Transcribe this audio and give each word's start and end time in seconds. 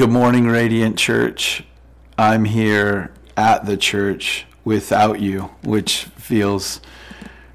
Good 0.00 0.08
morning, 0.10 0.46
Radiant 0.46 0.96
Church. 0.96 1.62
I'm 2.16 2.46
here 2.46 3.12
at 3.36 3.66
the 3.66 3.76
church 3.76 4.46
without 4.64 5.20
you, 5.20 5.50
which 5.62 6.04
feels 6.16 6.80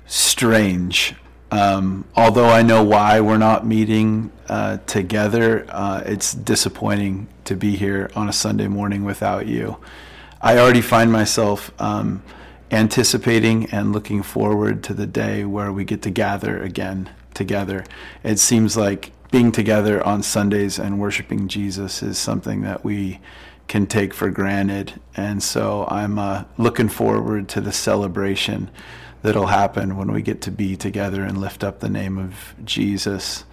strange. 0.06 1.16
Um, 1.50 2.06
although 2.16 2.50
I 2.50 2.62
know 2.62 2.84
why 2.84 3.20
we're 3.20 3.40
not 3.40 3.66
meeting 3.66 4.32
uh, 4.48 4.78
together, 4.86 5.66
uh, 5.70 6.04
it's 6.06 6.36
disappointing 6.36 7.30
to 7.46 7.56
be 7.56 7.78
here 7.78 8.12
on 8.16 8.30
a 8.30 8.34
Sunday 8.34 8.68
morning 8.68 9.06
without 9.06 9.48
you. 9.48 9.78
I 10.40 10.60
already 10.60 10.82
find 10.82 11.12
myself 11.12 11.72
um, 11.82 12.22
anticipating 12.70 13.72
and 13.72 13.92
looking 13.92 14.22
forward 14.22 14.84
to 14.84 14.94
the 14.94 15.08
day 15.08 15.46
where 15.46 15.74
we 15.74 15.84
get 15.84 16.04
to 16.04 16.12
gather 16.12 16.62
again 16.62 17.10
together. 17.34 17.86
It 18.24 18.38
seems 18.38 18.78
like 18.78 19.14
being 19.36 19.52
together 19.52 20.02
on 20.08 20.24
Sundays 20.24 20.80
and 20.80 20.98
worshiping 20.98 21.50
Jesus 21.50 22.02
is 22.02 22.18
something 22.18 22.62
that 22.62 22.86
we 22.86 23.20
can 23.68 23.86
take 23.86 24.14
for 24.14 24.30
granted. 24.30 24.98
And 25.18 25.44
so 25.44 25.86
I'm 25.90 26.18
uh, 26.18 26.46
looking 26.58 26.88
forward 26.88 27.50
to 27.50 27.60
the 27.60 27.74
celebration 27.74 28.72
that'll 29.24 29.48
happen 29.48 29.98
when 29.98 30.10
we 30.10 30.22
get 30.22 30.40
to 30.44 30.52
be 30.52 30.78
together 30.78 31.22
and 31.22 31.38
lift 31.38 31.66
up 31.66 31.82
the 31.82 31.90
name 31.90 32.18
of 32.18 32.56
Jesus. 32.64 33.44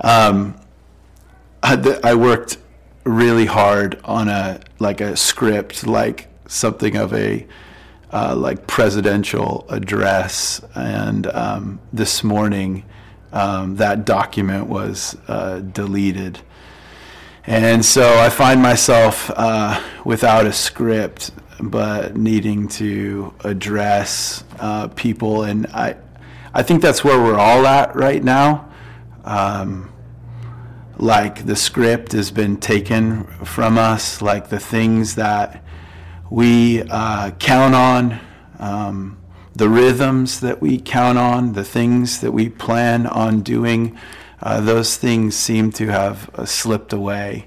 Um, 0.00 0.58
I, 1.62 2.00
I 2.02 2.14
worked 2.14 2.56
really 3.04 3.44
hard 3.44 4.00
on 4.04 4.30
a 4.30 4.60
like 4.78 5.02
a 5.02 5.14
script, 5.14 5.86
like 5.86 6.28
something 6.48 6.96
of 6.96 7.12
a 7.12 7.46
uh, 8.14 8.34
like 8.34 8.66
presidential 8.66 9.66
address, 9.68 10.62
and 10.74 11.26
um, 11.26 11.80
this 11.92 12.24
morning 12.24 12.84
um, 13.32 13.76
that 13.76 14.04
document 14.04 14.66
was 14.66 15.16
uh, 15.28 15.60
deleted. 15.60 16.40
And 17.46 17.84
so 17.84 18.18
I 18.18 18.28
find 18.28 18.62
myself 18.62 19.30
uh, 19.34 19.82
without 20.04 20.46
a 20.46 20.52
script, 20.52 21.32
but 21.60 22.16
needing 22.16 22.68
to 22.68 23.34
address 23.42 24.44
uh, 24.60 24.88
people, 24.88 25.42
and 25.42 25.66
I, 25.68 25.96
I 26.54 26.62
think 26.62 26.82
that's 26.82 27.02
where 27.02 27.20
we're 27.20 27.38
all 27.38 27.66
at 27.66 27.96
right 27.96 28.22
now. 28.22 28.68
Um, 29.24 29.92
like 30.98 31.46
the 31.46 31.56
script 31.56 32.12
has 32.12 32.30
been 32.30 32.58
taken 32.58 33.24
from 33.44 33.76
us, 33.76 34.22
like 34.22 34.48
the 34.48 34.60
things 34.60 35.16
that 35.16 35.64
we 36.30 36.82
uh, 36.82 37.32
count 37.32 37.74
on, 37.74 38.20
um, 38.58 39.18
the 39.54 39.68
rhythms 39.68 40.40
that 40.40 40.60
we 40.62 40.78
count 40.78 41.18
on, 41.18 41.52
the 41.52 41.64
things 41.64 42.20
that 42.20 42.32
we 42.32 42.48
plan 42.48 43.06
on 43.06 43.42
doing 43.42 43.98
uh, 44.42 44.60
those 44.60 44.96
things 44.96 45.36
seem 45.36 45.70
to 45.70 45.86
have 45.86 46.28
uh, 46.34 46.44
slipped 46.44 46.92
away. 46.92 47.46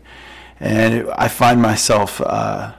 And 0.60 0.94
it, 0.94 1.08
I 1.18 1.28
find 1.28 1.62
myself, 1.62 2.22
uh, 2.22 2.74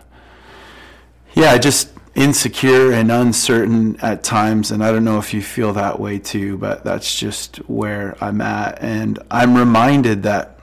yeah, 1.35 1.59
just 1.59 1.91
insecure 2.15 2.93
and 2.93 3.13
uncertain 3.13 4.01
at 4.01 4.25
times. 4.25 4.71
And 4.71 4.83
I 4.83 4.91
don't 4.91 5.05
know 5.05 5.19
if 5.19 5.35
you 5.35 5.43
feel 5.43 5.75
that 5.75 6.01
way 6.01 6.19
too, 6.19 6.57
but 6.57 6.83
that's 6.83 7.19
just 7.19 7.57
where 7.69 8.17
I'm 8.25 8.41
at. 8.41 8.83
And 8.83 9.19
I'm 9.31 9.55
reminded 9.55 10.23
that, 10.23 10.59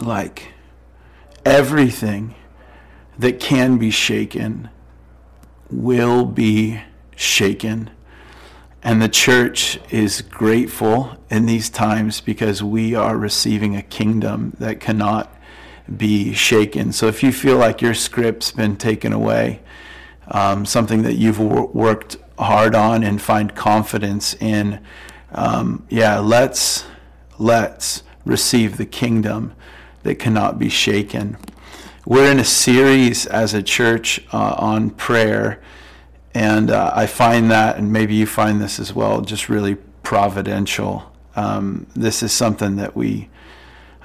like, 0.00 0.48
everything 1.44 2.34
that 3.18 3.38
can 3.38 3.76
be 3.76 3.90
shaken 3.90 4.70
will 5.68 6.24
be 6.24 6.80
shaken 7.20 7.90
and 8.82 9.02
the 9.02 9.08
church 9.08 9.78
is 9.90 10.22
grateful 10.22 11.16
in 11.28 11.46
these 11.46 11.68
times 11.68 12.20
because 12.20 12.62
we 12.62 12.94
are 12.94 13.16
receiving 13.16 13.76
a 13.76 13.82
kingdom 13.82 14.56
that 14.58 14.80
cannot 14.80 15.34
be 15.94 16.32
shaken. 16.32 16.92
So 16.92 17.06
if 17.06 17.22
you 17.22 17.30
feel 17.32 17.56
like 17.56 17.82
your 17.82 17.94
script's 17.94 18.52
been 18.52 18.76
taken 18.76 19.12
away, 19.12 19.60
um, 20.28 20.64
something 20.64 21.02
that 21.02 21.14
you've 21.14 21.38
wor- 21.38 21.66
worked 21.66 22.16
hard 22.38 22.74
on 22.74 23.04
and 23.04 23.20
find 23.20 23.54
confidence 23.54 24.34
in, 24.34 24.80
um, 25.32 25.84
yeah, 25.90 26.18
let's 26.18 26.84
let's 27.38 28.02
receive 28.24 28.76
the 28.76 28.86
kingdom 28.86 29.52
that 30.04 30.14
cannot 30.14 30.58
be 30.58 30.68
shaken. 30.68 31.36
We're 32.06 32.30
in 32.30 32.38
a 32.38 32.44
series 32.44 33.26
as 33.26 33.52
a 33.52 33.62
church 33.62 34.24
uh, 34.32 34.54
on 34.56 34.90
prayer 34.90 35.60
and 36.34 36.70
uh, 36.70 36.92
I 36.94 37.06
find 37.06 37.50
that, 37.50 37.76
and 37.76 37.92
maybe 37.92 38.14
you 38.14 38.26
find 38.26 38.60
this 38.60 38.78
as 38.78 38.94
well, 38.94 39.20
just 39.20 39.48
really 39.48 39.76
providential. 40.02 41.10
Um, 41.36 41.86
this 41.94 42.22
is 42.22 42.32
something 42.32 42.76
that 42.76 42.96
we 42.96 43.28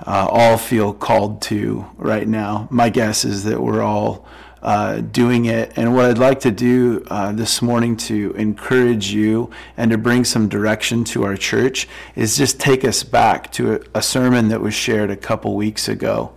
uh, 0.06 0.28
all 0.30 0.58
feel 0.58 0.94
called 0.94 1.42
to 1.44 1.86
right 1.98 2.28
now. 2.28 2.68
My 2.72 2.90
guess 2.90 3.26
is 3.26 3.44
that 3.46 3.62
we're 3.62 3.82
all 3.82 4.28
uh, 4.66 5.00
doing 5.00 5.46
it. 5.46 5.72
And 5.76 5.94
what 5.94 6.06
I'd 6.06 6.18
like 6.18 6.40
to 6.40 6.52
do 6.52 7.06
uh, 7.12 7.32
this 7.32 7.62
morning 7.62 7.96
to 7.98 8.32
encourage 8.32 9.12
you 9.12 9.52
and 9.78 9.92
to 9.92 9.98
bring 9.98 10.26
some 10.26 10.50
direction 10.50 11.04
to 11.06 11.24
our 11.24 11.38
church 11.38 11.88
is 12.16 12.36
just 12.36 12.60
take 12.60 12.84
us 12.84 13.04
back 13.04 13.52
to 13.54 13.76
a, 13.76 13.80
a 14.00 14.02
sermon 14.02 14.48
that 14.48 14.62
was 14.62 14.74
shared 14.74 15.12
a 15.12 15.16
couple 15.16 15.56
weeks 15.56 15.88
ago 15.88 16.34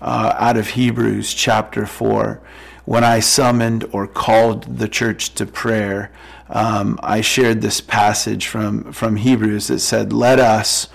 uh, 0.00 0.34
out 0.36 0.56
of 0.56 0.70
Hebrews 0.70 1.32
chapter 1.32 1.86
4 1.86 2.40
when 2.88 3.04
I 3.04 3.20
summoned 3.20 3.84
or 3.92 4.06
called 4.06 4.78
the 4.78 4.88
church 4.88 5.34
to 5.34 5.44
prayer, 5.44 6.10
um, 6.48 6.98
I 7.02 7.20
shared 7.20 7.60
this 7.60 7.82
passage 7.82 8.46
from, 8.46 8.94
from 8.94 9.16
Hebrews 9.16 9.66
that 9.66 9.80
said, 9.80 10.10
Let 10.10 10.38
us 10.38 10.88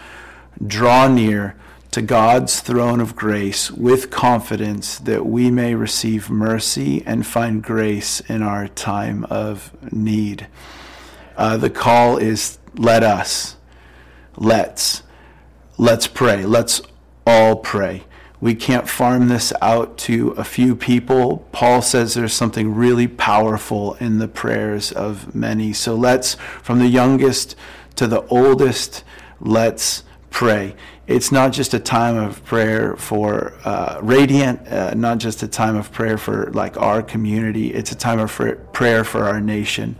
draw 0.66 1.08
near 1.08 1.56
to 1.92 2.02
God's 2.02 2.62
throne 2.62 3.00
of 3.00 3.16
grace 3.16 3.70
with 3.70 4.10
confidence 4.10 4.98
that 4.98 5.28
we 5.28 5.52
may 5.52 5.76
receive 5.76 6.32
mercy 6.32 7.04
and 7.06 7.28
find 7.28 7.62
grace 7.62 8.22
in 8.22 8.42
our 8.42 8.68
time 8.68 9.26
of 9.26 9.72
need. 9.94 10.48
Uh, 11.38 11.58
the 11.58 11.70
call 11.70 12.18
is 12.18 12.58
let 12.76 13.04
us, 13.04 13.56
let's, 14.36 15.04
let's 15.78 16.08
pray. 16.08 16.44
Let's 16.44 16.82
all 17.28 17.58
pray. 17.58 18.06
We 18.44 18.56
can't 18.56 18.90
farm 18.90 19.30
this 19.30 19.54
out 19.62 19.98
to 20.00 20.32
a 20.32 20.44
few 20.44 20.76
people. 20.76 21.48
Paul 21.54 21.82
says 21.82 22.14
there's 22.14 22.34
something 22.34 22.76
really 22.76 23.08
powerful 23.08 23.94
in 24.02 24.20
the 24.20 24.28
prayers 24.28 24.92
of 24.92 25.34
many. 25.34 25.72
So 25.72 25.96
let's, 25.96 26.36
from 26.62 26.80
the 26.80 26.90
youngest 26.90 27.56
to 27.96 28.06
the 28.06 28.22
oldest, 28.26 29.06
let's 29.40 30.04
pray. 30.30 30.76
It's 31.08 31.32
not 31.32 31.54
just 31.54 31.74
a 31.74 31.80
time 31.80 32.18
of 32.18 32.44
prayer 32.44 32.98
for 32.98 33.54
uh, 33.64 34.02
Radiant, 34.02 34.68
uh, 34.68 34.94
not 34.94 35.20
just 35.20 35.42
a 35.42 35.48
time 35.48 35.78
of 35.78 35.94
prayer 35.94 36.18
for 36.18 36.52
like 36.52 36.76
our 36.76 37.02
community. 37.02 37.74
It's 37.74 37.94
a 37.94 37.98
time 37.98 38.20
of 38.20 38.30
prayer 38.74 39.06
for 39.06 39.24
our 39.24 39.40
nation. 39.40 39.96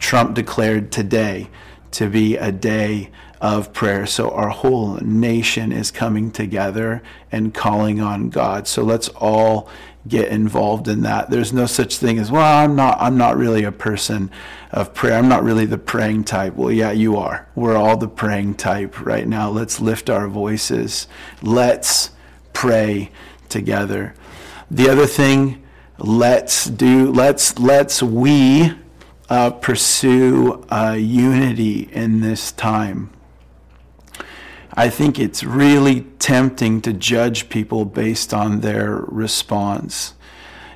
Trump 0.00 0.34
declared 0.34 0.90
today 0.90 1.48
to 1.92 2.10
be 2.10 2.36
a 2.36 2.50
day 2.50 3.12
of 3.44 3.74
prayer. 3.74 4.06
So 4.06 4.30
our 4.30 4.48
whole 4.48 4.94
nation 5.02 5.70
is 5.70 5.90
coming 5.90 6.30
together 6.30 7.02
and 7.30 7.52
calling 7.52 8.00
on 8.00 8.30
God. 8.30 8.66
So 8.66 8.82
let's 8.82 9.10
all 9.10 9.68
get 10.08 10.28
involved 10.28 10.88
in 10.88 11.02
that. 11.02 11.28
There's 11.28 11.52
no 11.52 11.66
such 11.66 11.98
thing 11.98 12.18
as, 12.18 12.30
well, 12.30 12.42
I'm 12.42 12.74
not 12.74 12.96
I'm 12.98 13.18
not 13.18 13.36
really 13.36 13.64
a 13.64 13.70
person 13.70 14.30
of 14.72 14.94
prayer. 14.94 15.18
I'm 15.18 15.28
not 15.28 15.44
really 15.44 15.66
the 15.66 15.76
praying 15.76 16.24
type. 16.24 16.54
Well, 16.54 16.72
yeah, 16.72 16.92
you 16.92 17.18
are. 17.18 17.46
We're 17.54 17.76
all 17.76 17.98
the 17.98 18.08
praying 18.08 18.54
type 18.54 19.04
right 19.04 19.28
now. 19.28 19.50
Let's 19.50 19.78
lift 19.78 20.08
our 20.08 20.26
voices. 20.26 21.06
Let's 21.42 22.12
pray 22.54 23.10
together. 23.50 24.14
The 24.70 24.88
other 24.88 25.06
thing, 25.06 25.62
let's 25.98 26.64
do 26.64 27.12
let's 27.12 27.58
let's 27.58 28.02
we 28.02 28.72
uh, 29.28 29.50
pursue 29.50 30.64
uh, 30.72 30.96
unity 30.98 31.90
in 31.92 32.22
this 32.22 32.50
time. 32.50 33.10
I 34.76 34.90
think 34.90 35.20
it's 35.20 35.44
really 35.44 36.00
tempting 36.18 36.80
to 36.82 36.92
judge 36.92 37.48
people 37.48 37.84
based 37.84 38.34
on 38.34 38.60
their 38.60 38.96
response. 39.06 40.14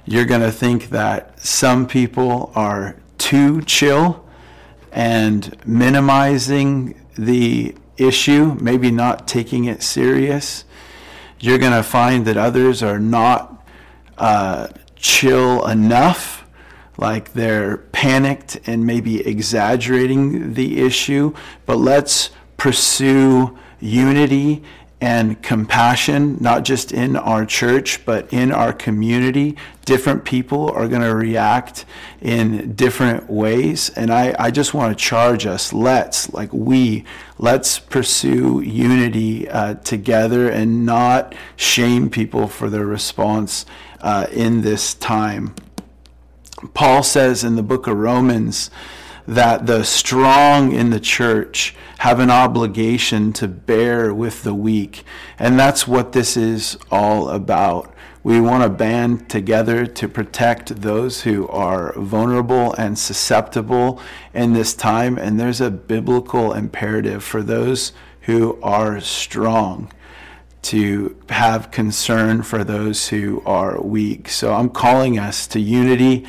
You're 0.04 0.24
going 0.24 0.40
to 0.40 0.52
think 0.52 0.90
that 0.90 1.40
some 1.40 1.88
people 1.88 2.52
are 2.54 2.96
too 3.18 3.60
chill 3.62 4.24
and 4.92 5.56
minimizing 5.66 6.94
the 7.16 7.74
issue, 7.96 8.56
maybe 8.60 8.92
not 8.92 9.26
taking 9.26 9.64
it 9.64 9.82
serious. 9.82 10.64
You're 11.40 11.58
going 11.58 11.72
to 11.72 11.82
find 11.82 12.24
that 12.26 12.36
others 12.36 12.84
are 12.84 13.00
not 13.00 13.66
uh, 14.16 14.68
chill 14.94 15.66
enough, 15.66 16.48
like 16.96 17.32
they're 17.32 17.78
panicked 17.78 18.60
and 18.64 18.86
maybe 18.86 19.26
exaggerating 19.26 20.54
the 20.54 20.80
issue. 20.80 21.34
But 21.66 21.78
let's 21.78 22.30
pursue 22.56 23.58
unity 23.80 24.62
and 25.00 25.40
compassion, 25.42 26.36
not 26.40 26.64
just 26.64 26.90
in 26.90 27.14
our 27.14 27.46
church, 27.46 28.04
but 28.04 28.32
in 28.32 28.50
our 28.50 28.72
community. 28.72 29.56
Different 29.84 30.24
people 30.24 30.70
are 30.72 30.88
going 30.88 31.02
to 31.02 31.14
react 31.14 31.84
in 32.20 32.72
different 32.74 33.30
ways. 33.30 33.90
And 33.90 34.12
I, 34.12 34.34
I 34.38 34.50
just 34.50 34.74
want 34.74 34.96
to 34.96 35.04
charge 35.04 35.46
us 35.46 35.72
let's, 35.72 36.32
like 36.32 36.52
we, 36.52 37.04
let's 37.38 37.78
pursue 37.78 38.60
unity 38.60 39.48
uh, 39.48 39.74
together 39.74 40.48
and 40.48 40.84
not 40.84 41.34
shame 41.54 42.10
people 42.10 42.48
for 42.48 42.68
their 42.68 42.86
response 42.86 43.66
uh, 44.00 44.26
in 44.32 44.62
this 44.62 44.94
time. 44.94 45.54
Paul 46.74 47.04
says 47.04 47.44
in 47.44 47.54
the 47.54 47.62
book 47.62 47.86
of 47.86 47.96
Romans, 47.96 48.68
that 49.28 49.66
the 49.66 49.84
strong 49.84 50.72
in 50.72 50.88
the 50.88 50.98
church 50.98 51.74
have 51.98 52.18
an 52.18 52.30
obligation 52.30 53.30
to 53.34 53.46
bear 53.46 54.14
with 54.14 54.42
the 54.42 54.54
weak. 54.54 55.04
And 55.38 55.58
that's 55.58 55.86
what 55.86 56.12
this 56.12 56.34
is 56.34 56.78
all 56.90 57.28
about. 57.28 57.94
We 58.22 58.40
want 58.40 58.62
to 58.62 58.70
band 58.70 59.28
together 59.28 59.84
to 59.84 60.08
protect 60.08 60.80
those 60.80 61.22
who 61.22 61.46
are 61.48 61.92
vulnerable 61.92 62.72
and 62.74 62.98
susceptible 62.98 64.00
in 64.32 64.54
this 64.54 64.72
time. 64.72 65.18
And 65.18 65.38
there's 65.38 65.60
a 65.60 65.70
biblical 65.70 66.54
imperative 66.54 67.22
for 67.22 67.42
those 67.42 67.92
who 68.22 68.58
are 68.62 68.98
strong 68.98 69.92
to 70.62 71.20
have 71.28 71.70
concern 71.70 72.42
for 72.42 72.64
those 72.64 73.08
who 73.08 73.42
are 73.44 73.78
weak. 73.78 74.30
So 74.30 74.54
I'm 74.54 74.70
calling 74.70 75.18
us 75.18 75.46
to 75.48 75.60
unity 75.60 76.26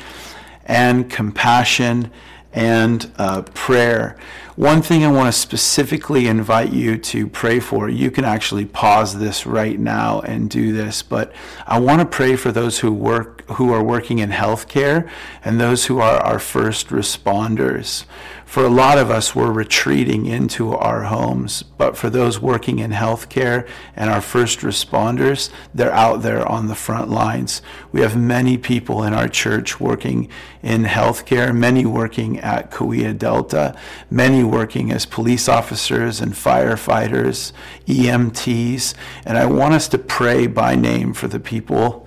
and 0.66 1.08
compassion 1.08 2.10
and 2.52 3.10
uh, 3.16 3.42
prayer. 3.42 4.16
One 4.56 4.82
thing 4.82 5.04
I 5.04 5.10
want 5.10 5.32
to 5.32 5.40
specifically 5.40 6.26
invite 6.26 6.72
you 6.72 6.98
to 6.98 7.26
pray 7.26 7.60
for, 7.60 7.88
you 7.88 8.10
can 8.10 8.24
actually 8.24 8.66
pause 8.66 9.18
this 9.18 9.46
right 9.46 9.78
now 9.78 10.20
and 10.20 10.50
do 10.50 10.72
this, 10.72 11.02
but 11.02 11.32
I 11.66 11.78
want 11.78 12.00
to 12.00 12.06
pray 12.06 12.36
for 12.36 12.52
those 12.52 12.80
who 12.80 12.92
work 12.92 13.40
who 13.52 13.72
are 13.72 13.82
working 13.82 14.18
in 14.18 14.30
healthcare 14.30 15.08
and 15.44 15.60
those 15.60 15.86
who 15.86 15.98
are 15.98 16.18
our 16.18 16.38
first 16.38 16.88
responders 16.88 18.04
for 18.50 18.64
a 18.64 18.68
lot 18.68 18.98
of 18.98 19.12
us, 19.12 19.32
we're 19.32 19.52
retreating 19.52 20.26
into 20.26 20.74
our 20.74 21.04
homes. 21.04 21.62
But 21.62 21.96
for 21.96 22.10
those 22.10 22.40
working 22.40 22.80
in 22.80 22.90
healthcare 22.90 23.68
and 23.94 24.10
our 24.10 24.20
first 24.20 24.58
responders, 24.58 25.50
they're 25.72 25.92
out 25.92 26.22
there 26.22 26.44
on 26.44 26.66
the 26.66 26.74
front 26.74 27.08
lines. 27.12 27.62
We 27.92 28.00
have 28.00 28.16
many 28.16 28.58
people 28.58 29.04
in 29.04 29.14
our 29.14 29.28
church 29.28 29.78
working 29.78 30.28
in 30.64 30.82
healthcare, 30.82 31.54
many 31.54 31.86
working 31.86 32.40
at 32.40 32.72
Kaweah 32.72 33.16
Delta, 33.16 33.72
many 34.10 34.42
working 34.42 34.90
as 34.90 35.06
police 35.06 35.48
officers 35.48 36.20
and 36.20 36.32
firefighters, 36.32 37.52
EMTs. 37.86 38.94
And 39.24 39.38
I 39.38 39.46
want 39.46 39.74
us 39.74 39.86
to 39.86 39.98
pray 39.98 40.48
by 40.48 40.74
name 40.74 41.14
for 41.14 41.28
the 41.28 41.38
people. 41.38 42.04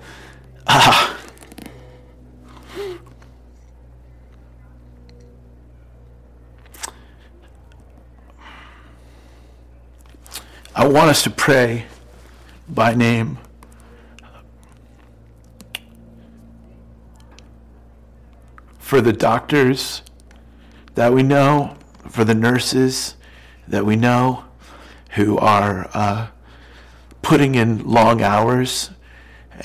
Ah, 0.66 1.18
I 10.76 10.88
want 10.88 11.08
us 11.08 11.22
to 11.22 11.30
pray 11.30 11.86
by 12.68 12.94
name. 12.94 13.38
For 18.80 19.00
the 19.00 19.12
doctors 19.12 20.02
that 20.96 21.12
we 21.12 21.22
know, 21.22 21.76
for 22.08 22.24
the 22.24 22.34
nurses 22.34 23.14
that 23.68 23.86
we 23.86 23.94
know 23.94 24.46
who 25.10 25.38
are 25.38 25.88
uh, 25.94 26.26
putting 27.22 27.54
in 27.54 27.88
long 27.88 28.20
hours 28.20 28.90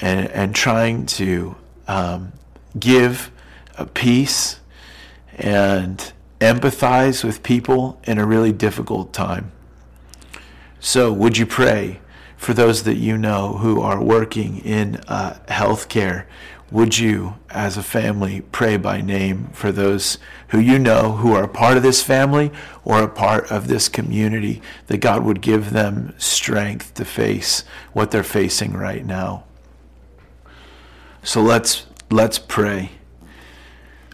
and, 0.01 0.29
and 0.29 0.53
trying 0.53 1.07
to 1.07 1.55
um, 1.87 2.33
give 2.77 3.31
a 3.79 3.87
peace 3.87 4.59
and 5.39 6.13
empathize 6.39 7.23
with 7.23 7.41
people 7.41 7.99
in 8.03 8.19
a 8.19 8.25
really 8.27 8.51
difficult 8.51 9.11
time. 9.11 9.51
So, 10.79 11.11
would 11.11 11.37
you 11.37 11.45
pray 11.45 11.99
for 12.37 12.53
those 12.53 12.83
that 12.83 12.95
you 12.95 13.17
know 13.17 13.57
who 13.57 13.81
are 13.81 14.01
working 14.01 14.59
in 14.59 14.95
uh, 15.07 15.39
healthcare? 15.49 16.25
Would 16.71 16.97
you, 16.97 17.35
as 17.49 17.77
a 17.77 17.83
family, 17.83 18.41
pray 18.41 18.77
by 18.77 19.01
name 19.01 19.49
for 19.53 19.71
those 19.71 20.19
who 20.49 20.59
you 20.59 20.79
know 20.79 21.13
who 21.13 21.33
are 21.33 21.43
a 21.43 21.49
part 21.49 21.77
of 21.77 21.83
this 21.83 22.01
family 22.01 22.51
or 22.85 23.03
a 23.03 23.09
part 23.09 23.51
of 23.51 23.67
this 23.67 23.89
community, 23.89 24.61
that 24.87 24.99
God 24.99 25.23
would 25.23 25.41
give 25.41 25.71
them 25.71 26.13
strength 26.17 26.93
to 26.93 27.05
face 27.05 27.63
what 27.91 28.11
they're 28.11 28.23
facing 28.23 28.73
right 28.73 29.05
now? 29.05 29.43
So 31.23 31.41
let's 31.41 31.87
let's 32.09 32.39
pray. 32.39 32.91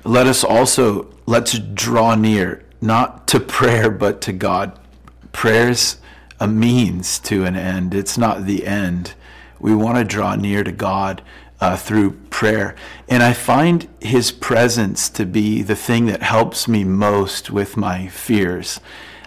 Let 0.04 0.26
us 0.26 0.44
also 0.44 1.14
let's 1.26 1.60
draw 1.60 2.16
near, 2.16 2.64
not 2.82 3.28
to 3.28 3.40
prayer 3.40 3.92
but 3.92 4.22
to 4.22 4.34
God. 4.34 4.80
Prayers 5.32 5.98
a 6.40 6.48
means 6.48 7.20
to 7.20 7.46
an 7.46 7.56
end. 7.56 7.94
It's 7.94 8.18
not 8.18 8.46
the 8.46 8.66
end. 8.66 9.14
We 9.60 9.74
want 9.76 9.98
to 9.98 10.04
draw 10.04 10.36
near 10.36 10.64
to 10.64 10.72
God 10.72 11.22
uh, 11.62 11.78
through 11.78 12.12
prayer. 12.30 12.76
And 13.08 13.24
I 13.24 13.34
find 13.34 13.88
His 14.02 14.32
presence 14.32 15.10
to 15.10 15.26
be 15.26 15.62
the 15.62 15.76
thing 15.76 16.06
that 16.08 16.22
helps 16.22 16.68
me 16.68 16.84
most 16.84 17.50
with 17.50 17.78
my 17.78 18.08
fears. 18.08 18.80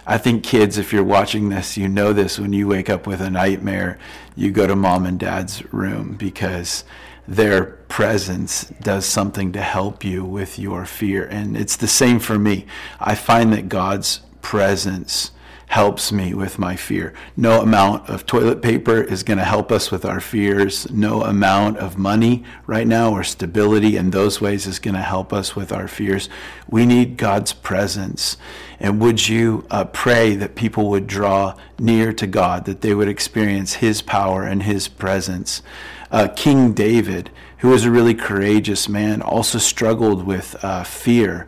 I 0.05 0.17
think 0.17 0.43
kids, 0.43 0.77
if 0.77 0.91
you're 0.91 1.03
watching 1.03 1.49
this, 1.49 1.77
you 1.77 1.87
know 1.87 2.13
this 2.13 2.39
when 2.39 2.53
you 2.53 2.67
wake 2.67 2.89
up 2.89 3.05
with 3.05 3.21
a 3.21 3.29
nightmare, 3.29 3.99
you 4.35 4.51
go 4.51 4.65
to 4.65 4.75
mom 4.75 5.05
and 5.05 5.19
dad's 5.19 5.71
room 5.73 6.15
because 6.15 6.83
their 7.27 7.63
presence 7.89 8.63
does 8.81 9.05
something 9.05 9.51
to 9.51 9.61
help 9.61 10.03
you 10.03 10.25
with 10.25 10.57
your 10.57 10.85
fear. 10.85 11.25
And 11.25 11.55
it's 11.55 11.75
the 11.75 11.87
same 11.87 12.19
for 12.19 12.39
me. 12.39 12.65
I 12.99 13.13
find 13.13 13.53
that 13.53 13.69
God's 13.69 14.21
presence 14.41 15.31
helps 15.69 16.11
me 16.11 16.33
with 16.33 16.57
my 16.57 16.75
fear. 16.75 17.13
No 17.37 17.61
amount 17.61 18.09
of 18.09 18.25
toilet 18.25 18.59
paper 18.59 19.03
is 19.03 19.21
going 19.21 19.37
to 19.37 19.43
help 19.43 19.71
us 19.71 19.91
with 19.91 20.03
our 20.03 20.19
fears. 20.19 20.89
No 20.89 21.21
amount 21.21 21.77
of 21.77 21.95
money 21.95 22.43
right 22.65 22.87
now 22.87 23.11
or 23.11 23.23
stability 23.23 23.95
in 23.95 24.09
those 24.09 24.41
ways 24.41 24.65
is 24.65 24.79
going 24.79 24.95
to 24.95 25.01
help 25.01 25.31
us 25.31 25.55
with 25.55 25.71
our 25.71 25.87
fears. 25.87 26.27
We 26.67 26.87
need 26.87 27.17
God's 27.17 27.53
presence. 27.53 28.35
And 28.79 28.99
would 28.99 29.27
you 29.27 29.67
uh, 29.69 29.85
pray 29.85 30.35
that 30.35 30.55
people 30.55 30.89
would 30.89 31.05
draw 31.05 31.55
near 31.77 32.13
to 32.13 32.25
God, 32.25 32.65
that 32.65 32.81
they 32.81 32.95
would 32.95 33.07
experience 33.07 33.75
His 33.75 34.01
power 34.01 34.43
and 34.43 34.63
His 34.63 34.87
presence? 34.87 35.61
Uh, 36.09 36.29
King 36.35 36.73
David, 36.73 37.29
who 37.59 37.69
was 37.69 37.85
a 37.85 37.91
really 37.91 38.15
courageous 38.15 38.89
man, 38.89 39.21
also 39.21 39.59
struggled 39.59 40.25
with 40.25 40.55
uh, 40.63 40.83
fear. 40.83 41.47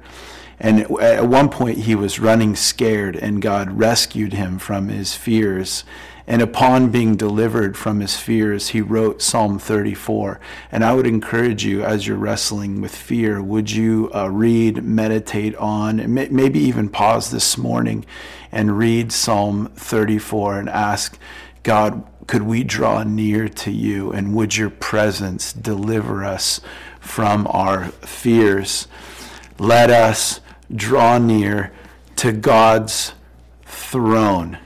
And 0.63 0.82
at 1.01 1.27
one 1.27 1.50
point, 1.50 1.80
he 1.80 1.96
was 1.96 2.20
running 2.20 2.56
scared, 2.56 3.15
and 3.15 3.41
God 3.41 3.80
rescued 3.80 4.34
him 4.34 4.60
from 4.60 4.89
his 4.89 5.15
fears. 5.15 5.84
And 6.27 6.39
upon 6.39 6.91
being 6.91 7.15
delivered 7.15 7.75
from 7.75 8.00
his 8.00 8.15
fears, 8.15 8.68
he 8.68 8.80
wrote 8.80 9.24
Psalm 9.24 9.58
34. 9.58 10.39
And 10.72 10.86
I 10.86 10.94
would 10.94 11.08
encourage 11.08 11.65
you, 11.65 11.84
as 11.84 12.06
you're 12.06 12.15
wrestling 12.15 12.80
with 12.80 12.96
fear, 12.96 13.41
would 13.41 13.72
you 13.72 14.12
uh, 14.13 14.30
read, 14.30 14.84
meditate 14.84 15.56
on, 15.56 16.13
maybe 16.13 16.60
even 16.60 16.89
pause 16.89 17.32
this 17.32 17.58
morning 17.58 18.06
and 18.51 18.77
read 18.77 19.12
Psalm 19.12 19.72
34 19.75 20.60
and 20.60 20.70
ask, 20.70 21.18
God, 21.63 22.08
could 22.27 22.44
we 22.44 22.63
draw 22.63 23.01
near 23.01 23.50
to 23.50 23.72
you? 23.72 24.12
And 24.12 24.36
would 24.36 24.56
your 24.56 24.70
presence 24.70 25.51
deliver 25.51 26.24
us 26.24 26.62
from 27.00 27.48
our 27.50 27.86
fears? 27.86 28.88
Let 29.58 29.89
us 29.89 30.39
draw 30.75 31.18
near 31.18 31.72
to 32.18 32.32
God's 32.32 33.13
throne. 33.66 34.58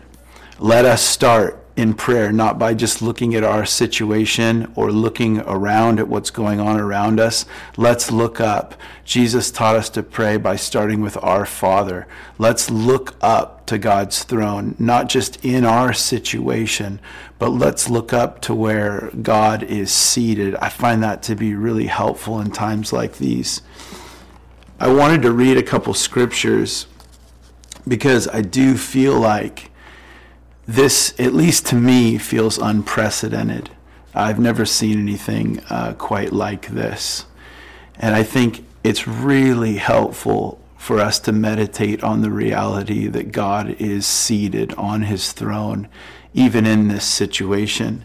Let 0.60 0.86
us 0.86 1.02
start 1.02 1.66
in 1.76 1.94
prayer, 1.94 2.32
not 2.32 2.58
by 2.58 2.74
just 2.74 3.02
looking 3.02 3.36
at 3.36 3.44
our 3.44 3.66
situation 3.66 4.72
or 4.76 4.92
looking 4.92 5.40
around 5.42 6.00
at 6.00 6.08
what's 6.08 6.30
going 6.30 6.60
on 6.60 6.80
around 6.80 7.20
us. 7.20 7.46
Let's 7.76 8.12
look 8.12 8.40
up. 8.40 8.76
Jesus 9.04 9.52
taught 9.52 9.76
us 9.76 9.90
to 9.90 10.04
pray 10.04 10.38
by 10.38 10.56
starting 10.56 11.02
with 11.02 11.22
our 11.22 11.46
Father. 11.46 12.08
Let's 12.38 12.70
look 12.70 13.16
up 13.22 13.66
to 13.66 13.78
God's 13.78 14.24
throne, 14.24 14.76
not 14.80 15.10
just 15.10 15.44
in 15.44 15.66
our 15.66 15.92
situation, 15.92 17.00
but 17.40 17.50
let's 17.50 17.90
look 17.90 18.14
up 18.14 18.42
to 18.44 18.56
where 18.56 19.12
God 19.22 19.62
is 19.64 19.92
seated. 19.92 20.56
I 20.56 20.70
find 20.70 21.04
that 21.04 21.24
to 21.24 21.36
be 21.36 21.56
really 21.56 21.88
helpful 21.88 22.40
in 22.40 22.52
times 22.52 22.94
like 22.94 23.18
these. 23.18 23.62
I 24.78 24.92
wanted 24.92 25.22
to 25.22 25.32
read 25.32 25.56
a 25.56 25.64
couple 25.64 25.94
scriptures 25.94 26.88
because 27.88 28.28
I 28.28 28.42
do 28.42 28.76
feel 28.76 29.18
like 29.18 29.72
this, 30.68 31.14
at 31.18 31.34
least 31.34 31.66
to 31.68 31.76
me, 31.76 32.18
feels 32.18 32.58
unprecedented. 32.58 33.70
I've 34.14 34.40
never 34.40 34.66
seen 34.66 35.00
anything 35.00 35.62
uh, 35.70 35.94
quite 35.94 36.34
like 36.34 36.68
this. 36.68 37.26
And 37.98 38.16
I 38.16 38.24
think 38.24 38.66
it's 38.84 39.08
really 39.08 39.76
helpful 39.76 40.60
for 40.78 41.00
us 41.00 41.20
to 41.20 41.32
meditate 41.32 42.04
on 42.04 42.22
the 42.22 42.32
reality 42.32 43.08
that 43.08 43.32
God 43.32 43.70
is 43.80 44.06
seated 44.06 44.74
on 44.74 45.04
his 45.04 45.32
throne, 45.32 45.88
even 46.34 46.66
in 46.66 46.90
this 46.90 47.06
situation. 47.06 48.04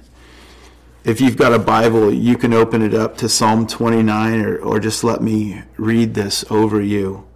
If 1.03 1.19
you've 1.19 1.39
got 1.39 1.55
a 1.55 1.59
Bible, 1.59 2.13
you 2.13 2.37
can 2.37 2.53
open 2.53 2.83
it 2.83 2.93
up 2.93 3.17
to 3.19 3.29
Psalm 3.29 3.67
29 3.67 4.41
or, 4.41 4.59
or 4.59 4.79
just 4.79 5.03
let 5.03 5.23
me 5.23 5.63
read 5.79 6.13
this 6.13 6.45
over 6.51 6.81
you. 6.81 7.27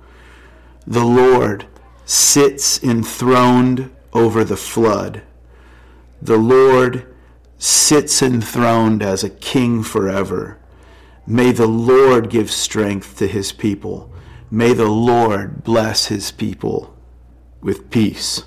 The 0.86 1.04
Lord 1.04 1.66
sits 2.04 2.82
enthroned 2.84 3.90
over 4.12 4.44
the 4.44 4.58
flood. 4.58 5.22
The 6.20 6.36
Lord 6.36 7.06
sits 7.58 8.22
enthroned 8.22 9.02
as 9.02 9.24
a 9.24 9.30
king 9.30 9.82
forever. 9.82 10.58
May 11.26 11.50
the 11.50 11.66
Lord 11.66 12.28
give 12.28 12.50
strength 12.50 13.16
to 13.16 13.26
his 13.26 13.50
people. 13.50 14.12
May 14.50 14.74
the 14.74 14.90
Lord 14.90 15.64
bless 15.64 16.06
his 16.06 16.30
people 16.30 16.94
with 17.62 17.90
peace. 17.90 18.44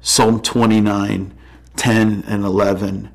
Psalm 0.00 0.40
29, 0.40 1.34
10 1.76 2.24
and 2.26 2.44
11. 2.44 3.10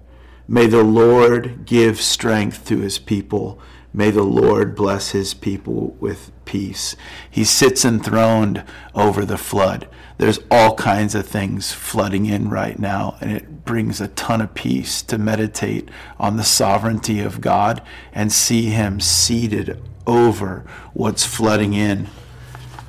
May 0.47 0.67
the 0.67 0.83
Lord 0.83 1.65
give 1.65 1.99
strength 1.99 2.65
to 2.67 2.79
his 2.79 2.99
people. 2.99 3.59
May 3.93 4.11
the 4.11 4.23
Lord 4.23 4.75
bless 4.75 5.11
his 5.11 5.33
people 5.33 5.97
with 5.99 6.31
peace. 6.45 6.95
He 7.29 7.43
sits 7.43 7.83
enthroned 7.83 8.63
over 8.95 9.25
the 9.25 9.37
flood. 9.37 9.89
There's 10.17 10.39
all 10.49 10.75
kinds 10.75 11.15
of 11.15 11.27
things 11.27 11.73
flooding 11.73 12.25
in 12.25 12.49
right 12.49 12.79
now, 12.79 13.17
and 13.19 13.31
it 13.31 13.65
brings 13.65 13.99
a 13.99 14.07
ton 14.07 14.39
of 14.41 14.53
peace 14.53 15.01
to 15.03 15.17
meditate 15.17 15.89
on 16.17 16.37
the 16.37 16.43
sovereignty 16.43 17.19
of 17.19 17.41
God 17.41 17.81
and 18.13 18.31
see 18.31 18.67
him 18.67 18.99
seated 18.99 19.81
over 20.07 20.65
what's 20.93 21.25
flooding 21.25 21.73
in. 21.73 22.07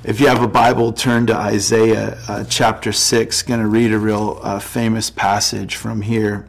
If 0.03 0.21
you 0.21 0.27
have 0.27 0.41
a 0.41 0.47
Bible, 0.47 0.93
turn 0.93 1.27
to 1.27 1.35
Isaiah 1.35 2.17
uh, 2.29 2.45
chapter 2.45 2.93
6. 2.93 3.41
Going 3.43 3.59
to 3.59 3.67
read 3.67 3.91
a 3.91 3.99
real 3.99 4.39
uh, 4.41 4.59
famous 4.59 5.09
passage 5.09 5.75
from 5.75 6.01
here. 6.03 6.47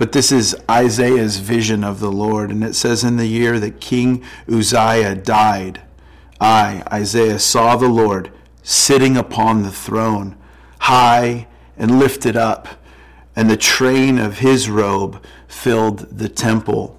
But 0.00 0.12
this 0.12 0.32
is 0.32 0.56
Isaiah's 0.70 1.40
vision 1.40 1.84
of 1.84 2.00
the 2.00 2.10
Lord. 2.10 2.50
And 2.50 2.64
it 2.64 2.74
says, 2.74 3.04
In 3.04 3.18
the 3.18 3.26
year 3.26 3.60
that 3.60 3.82
King 3.82 4.24
Uzziah 4.50 5.14
died, 5.14 5.82
I, 6.40 6.82
Isaiah, 6.90 7.38
saw 7.38 7.76
the 7.76 7.90
Lord 7.90 8.32
sitting 8.62 9.18
upon 9.18 9.62
the 9.62 9.70
throne, 9.70 10.38
high 10.78 11.48
and 11.76 11.98
lifted 11.98 12.34
up, 12.34 12.66
and 13.36 13.50
the 13.50 13.58
train 13.58 14.16
of 14.16 14.38
his 14.38 14.70
robe 14.70 15.22
filled 15.46 15.98
the 16.16 16.30
temple. 16.30 16.98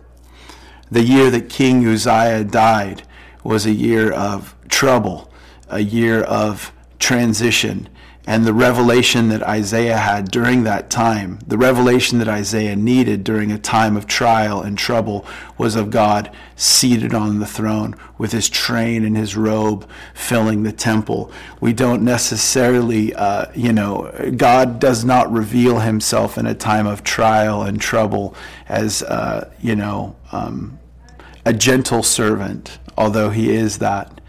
The 0.91 1.01
year 1.01 1.31
that 1.31 1.49
King 1.49 1.83
Uzziah 1.83 2.43
died 2.43 3.01
was 3.43 3.65
a 3.65 3.71
year 3.71 4.11
of 4.11 4.53
trouble, 4.69 5.33
a 5.69 5.79
year 5.79 6.21
of 6.21 6.71
transition 6.99 7.89
and 8.27 8.45
the 8.45 8.53
revelation 8.53 9.29
that 9.29 9.41
Isaiah 9.41 9.97
had 9.97 10.29
during 10.29 10.63
that 10.63 10.91
time, 10.91 11.39
the 11.47 11.57
revelation 11.57 12.19
that 12.19 12.27
Isaiah 12.27 12.75
needed 12.75 13.23
during 13.23 13.51
a 13.51 13.57
time 13.57 13.97
of 13.97 14.05
trial 14.05 14.61
and 14.61 14.77
trouble, 14.77 15.25
was 15.57 15.75
of 15.75 15.89
God 15.89 16.29
seated 16.55 17.15
on 17.15 17.39
the 17.39 17.47
throne 17.47 17.95
with 18.19 18.31
his 18.31 18.47
train 18.47 19.03
and 19.03 19.17
his 19.17 19.35
robe 19.35 19.89
filling 20.13 20.61
the 20.61 20.71
temple. 20.71 21.31
We 21.59 21.73
don't 21.73 22.03
necessarily, 22.03 23.13
uh, 23.15 23.45
you 23.55 23.73
know, 23.73 24.11
God 24.37 24.79
does 24.79 25.03
not 25.03 25.31
reveal 25.31 25.79
himself 25.79 26.37
in 26.37 26.45
a 26.45 26.53
time 26.53 26.85
of 26.85 27.03
trial 27.03 27.63
and 27.63 27.81
trouble 27.81 28.35
as, 28.69 29.01
uh, 29.01 29.51
you 29.59 29.75
know, 29.75 30.15
um, 30.31 30.77
a 31.43 31.53
gentle 31.53 32.03
servant, 32.03 32.77
although 32.95 33.31
he 33.31 33.49
is 33.51 33.79
that. 33.79 34.20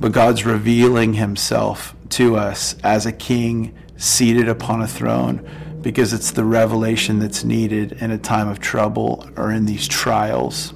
But 0.00 0.12
God's 0.12 0.44
revealing 0.44 1.14
himself 1.14 1.94
to 2.10 2.36
us 2.36 2.76
as 2.82 3.06
a 3.06 3.12
king 3.12 3.74
seated 3.96 4.48
upon 4.48 4.80
a 4.80 4.86
throne 4.86 5.48
because 5.82 6.12
it's 6.12 6.30
the 6.30 6.44
revelation 6.44 7.18
that's 7.18 7.44
needed 7.44 7.92
in 7.92 8.10
a 8.10 8.18
time 8.18 8.48
of 8.48 8.60
trouble 8.60 9.28
or 9.36 9.50
in 9.50 9.66
these 9.66 9.88
trials. 9.88 10.72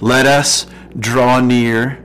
Let 0.00 0.26
us 0.26 0.66
draw 0.98 1.40
near 1.40 2.04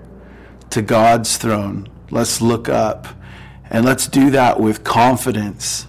to 0.69 0.81
God's 0.81 1.37
throne. 1.37 1.87
Let's 2.09 2.41
look 2.41 2.69
up 2.69 3.07
and 3.69 3.85
let's 3.85 4.07
do 4.07 4.29
that 4.31 4.59
with 4.59 4.83
confidence. 4.83 5.87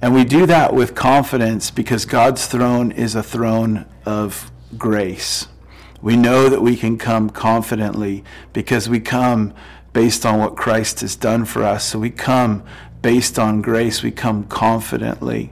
And 0.00 0.14
we 0.14 0.24
do 0.24 0.46
that 0.46 0.74
with 0.74 0.94
confidence 0.94 1.70
because 1.70 2.04
God's 2.04 2.46
throne 2.46 2.92
is 2.92 3.14
a 3.14 3.22
throne 3.22 3.86
of 4.06 4.50
grace. 4.76 5.48
We 6.00 6.16
know 6.16 6.48
that 6.48 6.62
we 6.62 6.76
can 6.76 6.96
come 6.96 7.30
confidently 7.30 8.24
because 8.52 8.88
we 8.88 9.00
come 9.00 9.52
based 9.92 10.24
on 10.24 10.38
what 10.38 10.56
Christ 10.56 11.00
has 11.00 11.16
done 11.16 11.44
for 11.44 11.64
us. 11.64 11.84
So 11.84 11.98
we 11.98 12.10
come 12.10 12.62
based 13.02 13.38
on 13.38 13.62
grace, 13.62 14.02
we 14.02 14.10
come 14.10 14.44
confidently. 14.44 15.50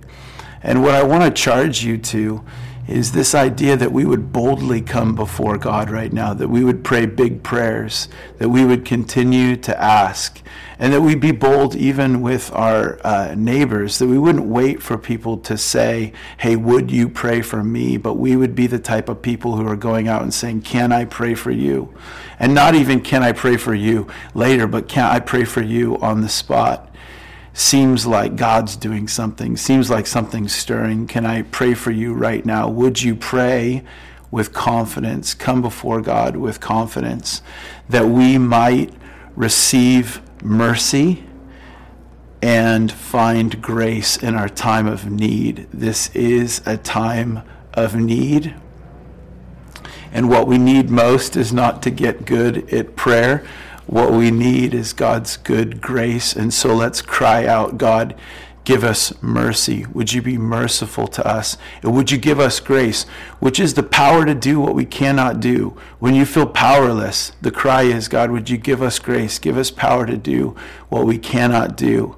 And 0.63 0.83
what 0.83 0.95
I 0.95 1.03
want 1.03 1.25
to 1.25 1.31
charge 1.31 1.85
you 1.85 1.99
to 1.99 2.45
is 2.89 3.13
this 3.13 3.35
idea 3.35 3.77
that 3.77 3.91
we 3.91 4.05
would 4.05 4.33
boldly 4.33 4.81
come 4.81 5.15
before 5.15 5.59
God 5.59 5.91
right 5.91 6.13
now, 6.13 6.33
that 6.35 6.49
we 6.49 6.63
would 6.63 6.85
pray 6.85 7.05
big 7.07 7.43
prayers, 7.43 8.09
that 8.39 8.49
we 8.49 8.65
would 8.65 8.85
continue 8.85 9.57
to 9.57 9.81
ask, 9.81 10.41
and 10.79 10.93
that 10.93 11.01
we'd 11.01 11.21
be 11.21 11.33
bold 11.33 11.75
even 11.75 12.21
with 12.21 12.53
our 12.53 13.01
uh, 13.05 13.35
neighbors, 13.37 13.99
that 13.99 14.07
we 14.07 14.19
wouldn't 14.19 14.47
wait 14.47 14.83
for 14.83 14.97
people 14.97 15.37
to 15.39 15.59
say, 15.59 16.13
Hey, 16.39 16.55
would 16.55 16.91
you 16.91 17.09
pray 17.09 17.43
for 17.43 17.65
me? 17.65 17.97
But 17.97 18.15
we 18.15 18.37
would 18.37 18.55
be 18.55 18.67
the 18.69 18.79
type 18.79 19.09
of 19.09 19.21
people 19.21 19.57
who 19.57 19.67
are 19.67 19.77
going 19.77 20.07
out 20.07 20.23
and 20.23 20.33
saying, 20.33 20.63
Can 20.63 20.93
I 20.93 21.07
pray 21.07 21.35
for 21.35 21.51
you? 21.51 21.93
And 22.39 22.55
not 22.55 22.75
even, 22.75 23.01
Can 23.01 23.23
I 23.23 23.33
pray 23.33 23.57
for 23.57 23.75
you 23.75 24.07
later, 24.35 24.67
but 24.67 24.89
Can 24.89 25.11
I 25.11 25.19
pray 25.19 25.45
for 25.45 25.63
you 25.63 25.99
on 25.99 26.21
the 26.21 26.29
spot? 26.29 26.91
Seems 27.57 28.05
like 28.05 28.37
God's 28.37 28.77
doing 28.77 29.09
something, 29.09 29.57
seems 29.57 29.89
like 29.89 30.07
something's 30.07 30.55
stirring. 30.55 31.07
Can 31.07 31.25
I 31.25 31.41
pray 31.41 31.73
for 31.73 31.91
you 31.91 32.13
right 32.13 32.45
now? 32.45 32.69
Would 32.69 33.03
you 33.03 33.17
pray 33.17 33.83
with 34.31 34.53
confidence? 34.53 35.33
Come 35.33 35.63
before 35.63 36.03
God 36.03 36.37
with 36.37 36.61
confidence 36.61 37.41
that 37.89 38.09
we 38.09 38.37
might 38.37 38.93
receive 39.35 40.21
mercy 40.43 41.25
and 42.43 42.93
find 42.93 43.63
grace 43.63 44.19
in 44.19 44.35
our 44.35 44.51
time 44.51 44.87
of 44.87 45.11
need. 45.11 45.67
This 45.73 46.15
is 46.15 46.61
a 46.67 46.77
time 46.77 47.43
of 47.73 47.97
need. 47.97 48.55
And 50.13 50.29
what 50.29 50.47
we 50.47 50.59
need 50.59 50.91
most 50.91 51.37
is 51.37 51.55
not 51.55 51.83
to 51.85 51.91
get 51.91 52.27
good 52.27 52.71
at 52.73 52.97
prayer 52.97 53.47
what 53.87 54.13
we 54.13 54.31
need 54.31 54.75
is 54.75 54.93
God's 54.93 55.37
good 55.37 55.81
grace. 55.81 56.35
And 56.35 56.53
so 56.53 56.75
let's 56.75 57.01
cry 57.01 57.47
out, 57.47 57.79
God, 57.79 58.15
give 58.65 58.83
us 58.83 59.13
mercy. 59.23 59.87
Would 59.87 60.13
you 60.13 60.21
be 60.21 60.37
merciful 60.37 61.07
to 61.07 61.27
us? 61.27 61.57
And 61.83 61.95
would 61.95 62.11
you 62.11 62.19
give 62.19 62.41
us 62.41 62.59
grace, 62.59 63.05
which 63.39 63.61
is 63.61 63.75
the 63.75 63.85
power 63.85 64.27
to 64.27 64.35
do 64.35 64.59
what 64.59 64.75
we 64.75 64.85
cannot 64.85 65.39
do? 65.39 65.77
When 66.01 66.15
you 66.15 66.27
feel 66.27 66.47
powerless, 66.47 67.33
the 67.41 67.53
cry 67.53 67.83
is, 67.83 68.09
God, 68.09 68.33
would 68.33 68.51
you 68.51 68.59
give 68.59 68.83
us 68.83 68.99
grace? 68.99 69.39
Give 69.39 69.57
us 69.57 69.71
power 69.71 70.05
to 70.05 70.17
do 70.17 70.57
what 70.89 71.07
we 71.07 71.17
cannot 71.17 71.77
do. 71.77 72.17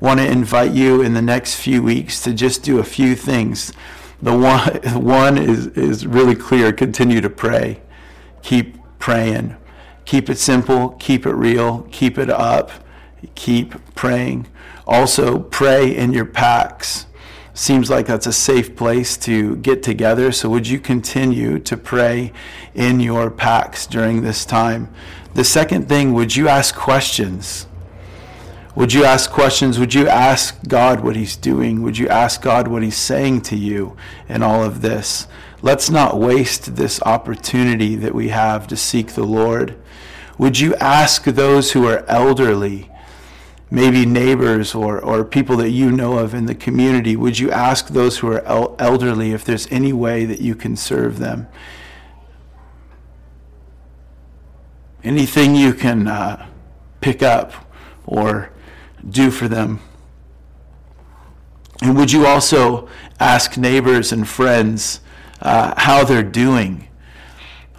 Want 0.00 0.20
to 0.20 0.26
invite 0.26 0.72
you 0.72 1.02
in 1.02 1.12
the 1.12 1.20
next 1.20 1.56
few 1.56 1.82
weeks 1.82 2.22
to 2.22 2.32
just 2.32 2.62
do 2.62 2.78
a 2.78 2.84
few 2.84 3.14
things. 3.14 3.74
The 4.22 4.36
one, 4.36 4.76
one 5.04 5.36
is, 5.36 5.66
is 5.68 6.06
really 6.06 6.34
clear. 6.34 6.72
Continue 6.72 7.20
to 7.20 7.30
pray. 7.30 7.82
Keep 8.42 8.78
praying. 8.98 9.56
Keep 10.10 10.28
it 10.28 10.38
simple, 10.38 10.88
keep 10.98 11.24
it 11.24 11.34
real, 11.34 11.86
keep 11.92 12.18
it 12.18 12.28
up, 12.28 12.72
keep 13.36 13.76
praying. 13.94 14.48
Also, 14.84 15.38
pray 15.38 15.96
in 15.96 16.12
your 16.12 16.24
packs. 16.24 17.06
Seems 17.54 17.90
like 17.90 18.08
that's 18.08 18.26
a 18.26 18.32
safe 18.32 18.74
place 18.74 19.16
to 19.18 19.54
get 19.58 19.84
together. 19.84 20.32
So, 20.32 20.48
would 20.48 20.66
you 20.66 20.80
continue 20.80 21.60
to 21.60 21.76
pray 21.76 22.32
in 22.74 22.98
your 22.98 23.30
packs 23.30 23.86
during 23.86 24.22
this 24.22 24.44
time? 24.44 24.92
The 25.34 25.44
second 25.44 25.88
thing, 25.88 26.12
would 26.12 26.34
you 26.34 26.48
ask 26.48 26.74
questions? 26.74 27.68
Would 28.74 28.92
you 28.92 29.04
ask 29.04 29.30
questions? 29.30 29.78
Would 29.78 29.94
you 29.94 30.08
ask 30.08 30.66
God 30.66 31.04
what 31.04 31.14
He's 31.14 31.36
doing? 31.36 31.82
Would 31.82 31.98
you 31.98 32.08
ask 32.08 32.42
God 32.42 32.66
what 32.66 32.82
He's 32.82 32.96
saying 32.96 33.42
to 33.42 33.56
you 33.56 33.96
in 34.28 34.42
all 34.42 34.64
of 34.64 34.80
this? 34.80 35.28
Let's 35.62 35.88
not 35.88 36.18
waste 36.18 36.74
this 36.74 37.00
opportunity 37.02 37.94
that 37.94 38.12
we 38.12 38.30
have 38.30 38.66
to 38.66 38.76
seek 38.76 39.12
the 39.12 39.22
Lord. 39.22 39.76
Would 40.40 40.58
you 40.58 40.74
ask 40.76 41.24
those 41.24 41.72
who 41.72 41.86
are 41.86 42.02
elderly, 42.06 42.90
maybe 43.70 44.06
neighbors 44.06 44.74
or, 44.74 44.98
or 44.98 45.22
people 45.22 45.58
that 45.58 45.68
you 45.68 45.92
know 45.92 46.16
of 46.16 46.32
in 46.32 46.46
the 46.46 46.54
community, 46.54 47.14
would 47.14 47.38
you 47.38 47.50
ask 47.50 47.88
those 47.88 48.16
who 48.16 48.28
are 48.28 48.40
el- 48.46 48.74
elderly 48.78 49.32
if 49.32 49.44
there's 49.44 49.70
any 49.70 49.92
way 49.92 50.24
that 50.24 50.40
you 50.40 50.54
can 50.54 50.76
serve 50.76 51.18
them? 51.18 51.46
Anything 55.04 55.54
you 55.54 55.74
can 55.74 56.08
uh, 56.08 56.48
pick 57.02 57.22
up 57.22 57.52
or 58.06 58.50
do 59.06 59.30
for 59.30 59.46
them. 59.46 59.80
And 61.82 61.94
would 61.98 62.12
you 62.12 62.24
also 62.24 62.88
ask 63.18 63.58
neighbors 63.58 64.10
and 64.10 64.26
friends 64.26 65.00
uh, 65.42 65.74
how 65.76 66.02
they're 66.02 66.22
doing? 66.22 66.88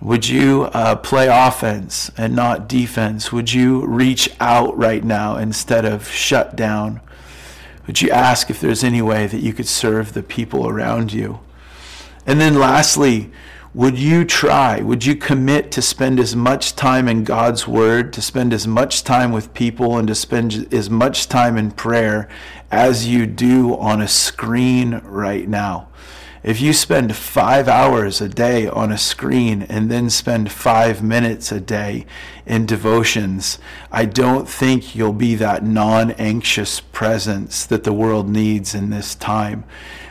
Would 0.01 0.27
you 0.27 0.63
uh, 0.74 0.96
play 0.96 1.27
offense 1.27 2.10
and 2.17 2.36
not 2.36 2.67
defense? 2.67 3.31
Would 3.31 3.53
you 3.53 3.86
reach 3.86 4.31
out 4.39 4.75
right 4.75 5.03
now 5.03 5.38
instead 5.38 5.86
of 5.86 6.08
shut 6.08 6.55
down? 6.55 7.01
Would 7.86 8.01
you 8.01 8.10
ask 8.10 8.50
if 8.50 8.60
there's 8.60 8.84
any 8.84 9.03
way 9.03 9.27
that 9.27 9.41
you 9.41 9.53
could 9.53 9.67
serve 9.67 10.13
the 10.13 10.24
people 10.24 10.67
around 10.67 11.13
you? 11.13 11.39
And 12.25 12.41
then 12.41 12.55
lastly, 12.55 13.31
would 13.75 13.98
you 13.98 14.25
try, 14.25 14.81
would 14.81 15.05
you 15.05 15.15
commit 15.15 15.72
to 15.72 15.84
spend 15.84 16.20
as 16.20 16.36
much 16.36 16.75
time 16.75 17.08
in 17.08 17.24
God's 17.24 17.67
Word, 17.67 18.12
to 18.13 18.24
spend 18.24 18.53
as 18.53 18.65
much 18.65 19.03
time 19.03 19.31
with 19.31 19.53
people, 19.53 19.98
and 19.98 20.08
to 20.08 20.15
spend 20.15 20.74
as 20.74 20.89
much 20.89 21.29
time 21.29 21.58
in 21.58 21.70
prayer 21.70 22.27
as 22.72 23.08
you 23.08 23.27
do 23.27 23.77
on 23.77 24.01
a 24.01 24.08
screen 24.08 25.00
right 25.05 25.48
now? 25.48 25.89
If 26.43 26.60
you 26.60 26.74
spend 26.74 27.15
five 27.15 27.67
hours 27.67 28.19
a 28.19 28.27
day 28.27 28.67
on 28.67 28.91
a 28.91 28.98
screen 28.98 29.62
and 29.63 29.91
then 29.91 30.10
spend 30.10 30.51
five 30.51 31.03
minutes 31.03 31.51
a 31.51 31.60
day 31.60 32.07
in 32.48 32.65
devotions, 32.65 33.60
I 33.91 34.05
don't 34.05 34.50
think 34.50 34.95
you'll 34.95 35.13
be 35.13 35.36
that 35.36 35.63
non 35.63 36.12
anxious 36.13 36.79
presence 36.79 37.63
that 37.67 37.83
the 37.83 37.93
world 37.93 38.27
needs 38.27 38.74
in 38.74 38.89
this 38.89 39.13
time. 39.13 39.65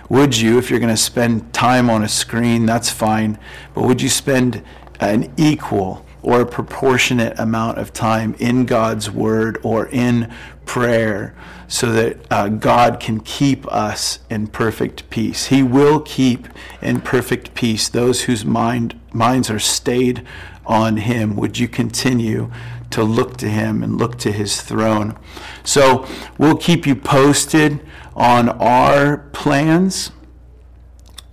Would 0.09 0.39
you, 0.39 0.57
if 0.57 0.71
you're 0.71 0.79
going 0.79 0.95
to 0.95 0.97
spend 0.97 1.53
time 1.53 1.91
on 1.91 2.05
a 2.05 2.09
screen, 2.09 2.65
that's 2.65 2.91
fine, 2.91 3.37
but 3.75 3.83
would 3.83 4.01
you 4.01 4.09
spend 4.09 4.63
an 5.01 5.33
equal 5.37 6.07
or 6.23 6.41
a 6.41 6.47
proportionate 6.47 7.39
amount 7.39 7.79
of 7.79 7.93
time 7.93 8.35
in 8.39 8.67
God's 8.67 9.11
Word 9.11 9.59
or 9.63 9.87
in 9.87 10.33
prayer 10.67 11.35
so 11.67 11.93
that 11.93 12.19
uh, 12.31 12.49
God 12.49 13.01
can 13.01 13.21
keep 13.21 13.67
us 13.73 14.19
in 14.29 14.49
perfect 14.49 15.09
peace. 15.11 15.47
He 15.47 15.63
will 15.63 16.01
keep 16.01 16.49
in 16.83 17.01
perfect 17.01 17.55
peace 17.55 17.89
those 17.89 18.23
whose 18.23 18.45
mind, 18.45 19.01
minds 19.13 19.51
are 19.51 19.59
stayed 19.59 20.27
on 20.67 20.99
Him. 20.99 21.37
Would 21.37 21.59
you 21.59 21.69
continue 21.69 22.51
to 22.91 23.05
look 23.05 23.37
to 23.39 23.49
Him 23.49 23.83
and 23.83 23.99
look 23.99 24.19
to 24.19 24.33
His 24.33 24.61
throne? 24.61 25.17
So 25.63 26.07
we'll 26.39 26.57
keep 26.57 26.87
you 26.87 26.97
posted 26.97 27.81
on 28.15 28.49
our 28.49 29.19
plans 29.33 30.11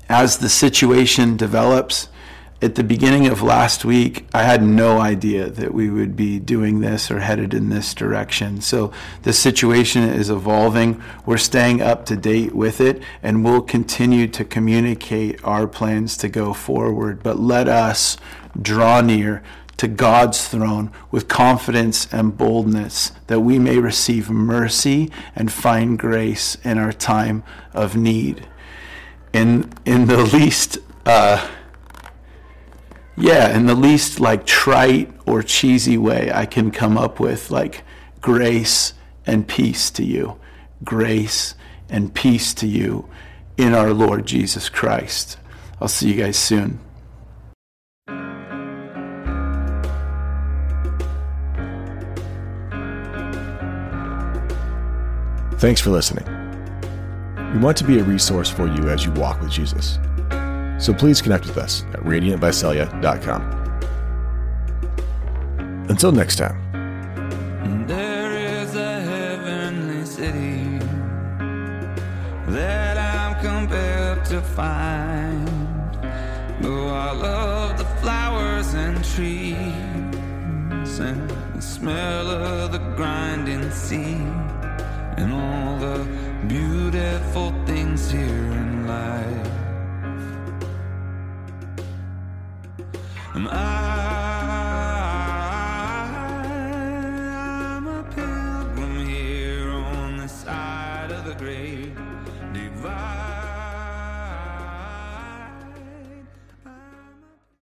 as 0.10 0.38
the 0.38 0.50
situation 0.50 1.36
develops 1.36 2.10
at 2.60 2.74
the 2.74 2.84
beginning 2.84 3.28
of 3.28 3.44
last 3.44 3.86
week, 3.86 4.26
I 4.34 4.42
had 4.42 4.64
no 4.64 5.00
idea 5.00 5.48
that 5.48 5.76
we 5.76 5.92
would 5.92 6.16
be 6.16 6.40
doing 6.40 6.80
this 6.80 7.12
or 7.12 7.20
headed 7.20 7.54
in 7.54 7.70
this 7.70 7.94
direction. 7.94 8.62
So 8.62 8.92
the 9.22 9.34
situation 9.34 10.02
is 10.02 10.32
evolving. 10.32 11.02
We're 11.24 11.38
staying 11.38 11.82
up 11.82 12.08
to 12.08 12.18
date 12.18 12.56
with 12.56 12.82
it, 12.82 13.04
and 13.22 13.46
we'll 13.46 13.62
continue 13.62 14.28
to 14.30 14.44
communicate 14.44 15.44
our 15.44 15.68
plans 15.68 16.18
to 16.18 16.30
go 16.30 16.52
forward. 16.52 17.22
But 17.22 17.38
let 17.40 17.68
us 17.68 18.18
draw 18.60 19.02
near 19.02 19.44
to 19.78 19.88
God's 19.88 20.48
throne 20.48 20.92
with 21.12 21.28
confidence 21.28 22.12
and 22.12 22.36
boldness 22.36 23.12
that 23.28 23.42
we 23.42 23.60
may 23.60 23.78
receive 23.78 24.32
mercy 24.32 25.12
and 25.36 25.52
find 25.52 26.00
grace 26.00 26.58
in 26.64 26.80
our 26.80 26.92
time 26.92 27.44
of 27.76 27.96
need. 27.96 28.48
In, 29.32 29.72
in 29.86 30.08
the 30.08 30.24
least, 30.24 30.80
uh, 31.06 31.48
yeah, 33.18 33.58
in 33.58 33.66
the 33.66 33.74
least 33.74 34.20
like 34.20 34.46
trite 34.46 35.12
or 35.26 35.42
cheesy 35.42 35.98
way 35.98 36.32
I 36.32 36.46
can 36.46 36.70
come 36.70 36.98
up 36.98 37.20
with, 37.20 37.50
like 37.50 37.84
grace 38.22 38.94
and 39.26 39.48
peace 39.48 39.90
to 39.92 40.04
you. 40.04 40.40
Grace 40.84 41.56
and 41.89 42.13
peace 42.13 42.54
to 42.54 42.68
you 42.68 43.10
in 43.58 43.74
our 43.74 43.91
Lord 43.91 44.28
Jesus 44.28 44.70
Christ. 44.70 45.38
I'll 45.82 45.88
see 45.88 46.13
you 46.13 46.22
guys 46.22 46.38
soon. 46.38 46.80
Thanks 55.58 55.82
for 55.82 55.89
listening. 55.89 56.26
We 57.54 57.60
want 57.60 57.78
to 57.78 57.84
be 57.84 57.98
a 57.98 58.04
resource 58.04 58.52
for 58.52 58.68
you 58.68 58.89
as 58.89 59.06
you 59.06 59.12
walk 59.13 59.41
with 59.41 59.50
Jesus. 59.50 59.98
So 60.80 60.94
please 60.94 61.22
connect 61.22 61.46
with 61.48 61.58
us 61.58 61.84
at 61.94 62.02
radiantvisalia.com. 62.02 63.42
Until 65.90 66.12
next 66.12 66.36
time. 66.38 66.58
There 67.88 68.32
is 68.62 68.76
a 68.76 69.02
heavenly 69.02 70.06
city 70.06 70.80
that 72.48 72.98
I'm 72.98 73.42
compelled 73.44 74.26
to 74.26 74.42
find. 74.42 75.48
I 77.08 77.12
love 77.12 77.78
the 77.78 77.86
flowers 78.02 78.74
and 78.74 79.02
trees 79.02 79.56
and 81.00 81.30
the 81.56 81.62
smell 81.62 82.30
of 82.30 82.74
the 82.74 82.80
grinding 82.98 83.72
sea 83.72 84.18
and 85.16 85.32
all 85.32 85.78
the 85.78 86.06
beautiful 86.48 87.54
things 87.66 88.12
here 88.12 88.20
in 88.22 88.88
life. 88.88 89.66
Am 93.38 93.47
I, 93.52 94.07